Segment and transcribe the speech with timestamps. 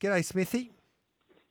[0.00, 0.70] G'day, Smithy.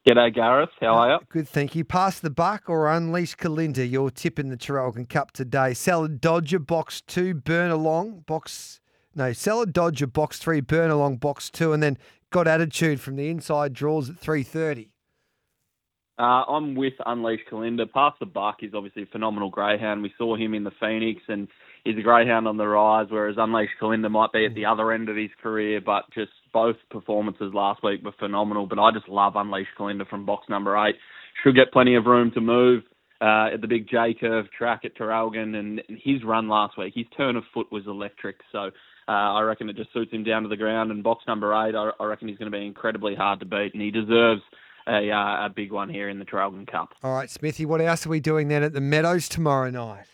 [0.07, 0.69] G'day, Gareth.
[0.79, 1.19] How are you?
[1.27, 1.83] Good, thank you.
[1.83, 5.73] Pass the buck or unleash Kalinda, your tip in the Traralgon Cup today.
[5.73, 8.79] Salad Dodger, box two, burn along, box.
[9.13, 11.97] No, Salad Dodger, box three, burn along, box two, and then
[12.29, 14.91] got attitude from the inside draws at 3.30.
[16.19, 17.91] Uh, I'm with Unleash Kalinda.
[17.91, 20.01] Pass the buck is obviously a phenomenal greyhound.
[20.01, 21.47] We saw him in the Phoenix, and
[21.83, 23.05] he's a greyhound on the rise.
[23.09, 26.75] Whereas Unleash Kalinda might be at the other end of his career, but just both
[26.89, 28.65] performances last week were phenomenal.
[28.65, 30.95] But I just love Unleash Kalinda from box number eight.
[31.43, 32.81] Should get plenty of room to move
[33.21, 37.05] uh, at the big J curve track at Traralgon, and his run last week, his
[37.15, 38.37] turn of foot was electric.
[38.51, 38.71] So.
[39.09, 40.91] Uh, I reckon it just suits him down to the ground.
[40.91, 43.71] And box number eight, I, I reckon he's going to be incredibly hard to beat,
[43.73, 44.41] and he deserves
[44.87, 46.93] a, uh, a big one here in the Traralgon Cup.
[47.03, 50.05] All right, Smithy, what else are we doing then at the Meadows tomorrow night?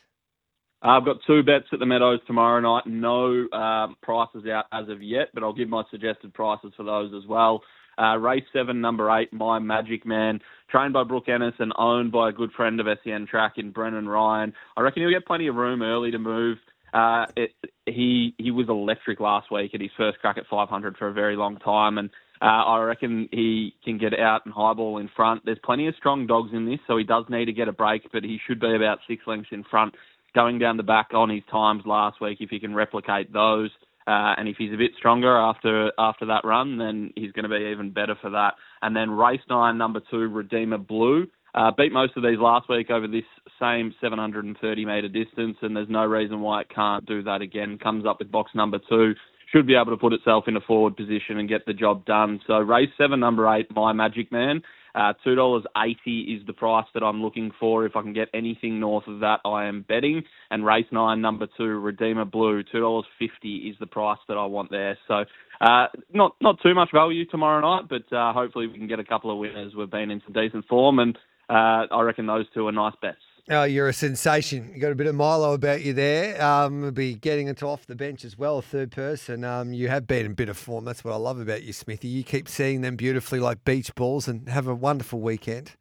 [0.84, 2.86] Uh, I've got two bets at the Meadows tomorrow night.
[2.86, 7.14] No um, prices out as of yet, but I'll give my suggested prices for those
[7.14, 7.62] as well.
[7.98, 12.30] Uh, race seven, number eight, My Magic Man, trained by Brooke Ennis and owned by
[12.30, 14.54] a good friend of SEN Track in Brennan Ryan.
[14.76, 16.58] I reckon he'll get plenty of room early to move.
[16.92, 17.52] Uh, it,
[17.86, 21.36] he he was electric last week at his first crack at 500 for a very
[21.36, 22.10] long time, and
[22.42, 25.44] uh, I reckon he can get out and highball in front.
[25.46, 28.04] There's plenty of strong dogs in this, so he does need to get a break,
[28.12, 29.96] but he should be about six lengths in front,
[30.36, 32.40] going down the back on his times last week.
[32.42, 33.70] If he can replicate those,
[34.08, 37.50] uh, and if he's a bit stronger after after that run, then he's going to
[37.50, 38.56] be even better for that.
[38.82, 41.28] And then race nine, number two, Redeemer Blue.
[41.56, 43.24] Uh, beat most of these last week over this
[43.62, 47.78] same 730 metre distance, and there's no reason why it can't do that again.
[47.78, 49.14] Comes up with box number two
[49.54, 52.42] should be able to put itself in a forward position and get the job done.
[52.48, 54.62] So race seven, number eight, My Magic Man.
[54.96, 57.86] Uh, Two dollars eighty is the price that I'm looking for.
[57.86, 60.22] If I can get anything north of that, I am betting.
[60.52, 64.46] And race nine, number two, Redeemer Blue, two dollars fifty is the price that I
[64.46, 64.98] want there.
[65.08, 65.24] So
[65.62, 69.04] uh, not not too much value tomorrow night, but uh, hopefully we can get a
[69.04, 69.74] couple of winners.
[69.76, 71.18] We've been in some decent form, and
[71.50, 73.18] uh, I reckon those two are nice bets.
[73.50, 74.72] Oh, you're a sensation.
[74.74, 76.42] You got a bit of Milo about you there.
[76.42, 79.44] Um, we'll be getting it off the bench as well, third person.
[79.44, 80.86] Um, you have been in a bit of form.
[80.86, 82.08] That's what I love about you, Smithy.
[82.08, 85.74] You keep seeing them beautifully like beach balls and have a wonderful weekend.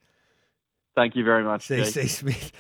[0.97, 1.69] Thank you very much.
[1.69, 2.53] CC Smith,